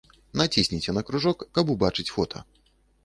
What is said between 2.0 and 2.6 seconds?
фота.